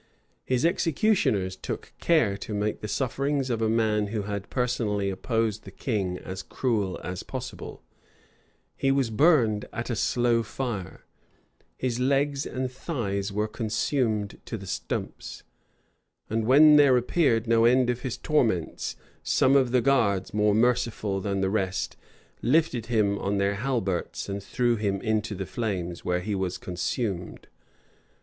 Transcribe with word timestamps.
His 0.43 0.65
executioners 0.65 1.55
took 1.55 1.93
care 1.99 2.35
to 2.35 2.55
make 2.55 2.81
the 2.81 2.87
sufferings 2.87 3.51
of 3.51 3.61
a 3.61 3.69
man 3.69 4.07
who 4.07 4.23
had 4.23 4.49
personally 4.49 5.11
opposed 5.11 5.63
the 5.63 5.69
king 5.69 6.17
as 6.17 6.41
cruel 6.41 6.99
as 7.03 7.21
possible: 7.21 7.83
he 8.75 8.91
was 8.91 9.11
burned 9.11 9.65
at 9.71 9.91
a 9.91 9.95
slow 9.95 10.41
fire; 10.41 11.05
his 11.77 11.99
legs 11.99 12.47
and 12.47 12.71
thighs 12.71 13.31
were 13.31 13.47
consumed 13.47 14.39
to 14.45 14.57
the 14.57 14.65
stumps; 14.65 15.43
and 16.31 16.45
when 16.47 16.77
there 16.77 16.97
appeared 16.97 17.45
no 17.45 17.65
end 17.65 17.87
of 17.91 18.01
his 18.01 18.17
torments, 18.17 18.95
some 19.21 19.55
of 19.55 19.69
the 19.69 19.81
guards, 19.81 20.33
more 20.33 20.55
merciful 20.55 21.21
than 21.21 21.41
the 21.41 21.49
rest, 21.51 21.95
lifted 22.41 22.87
him 22.87 23.19
on 23.19 23.37
their 23.37 23.53
halberts 23.53 24.27
and 24.27 24.41
threw 24.41 24.77
him 24.77 24.99
into 25.01 25.35
the 25.35 25.45
flames, 25.45 26.03
where 26.03 26.21
he 26.21 26.33
was 26.33 26.57
consumed. 26.57 27.45